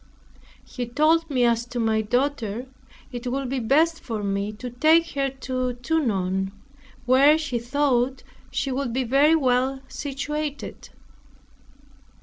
He 0.65 0.87
told 0.87 1.29
me 1.29 1.45
as 1.45 1.63
to 1.67 1.79
my 1.79 2.01
daughter, 2.01 2.65
it 3.11 3.27
would 3.27 3.49
be 3.49 3.59
best 3.59 3.99
for 4.01 4.23
me 4.23 4.51
to 4.53 4.71
take 4.71 5.11
her 5.11 5.29
to 5.29 5.73
Tonon, 5.73 6.51
where 7.05 7.37
he 7.37 7.59
thought 7.59 8.23
she 8.49 8.71
would 8.71 8.93
be 8.93 9.03
very 9.03 9.35
well 9.35 9.81
situated. 9.87 10.89